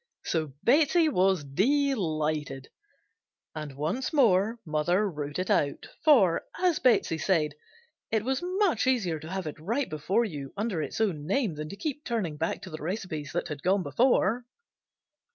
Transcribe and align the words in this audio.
So 0.23 0.53
Betsey 0.63 1.09
was 1.09 1.43
delighted, 1.43 2.69
and 3.53 3.75
once 3.77 4.11
more 4.11 4.57
mother 4.65 5.07
wrote 5.07 5.37
it 5.37 5.51
out, 5.51 5.89
for, 6.03 6.43
as 6.57 6.79
Betsey 6.79 7.19
said, 7.19 7.53
"It 8.09 8.25
was 8.25 8.41
much 8.41 8.87
easier 8.87 9.19
to 9.19 9.29
have 9.29 9.45
it 9.45 9.59
right 9.59 9.87
before 9.91 10.25
you 10.25 10.53
under 10.57 10.81
its 10.81 10.99
own 10.99 11.27
name 11.27 11.53
than 11.53 11.69
to 11.69 11.75
keep 11.75 12.03
turning 12.03 12.35
back 12.35 12.63
to 12.63 12.71
the 12.71 12.81
recipes 12.81 13.31
that 13.33 13.49
had 13.49 13.61
gone 13.61 13.83
before." 13.83 14.47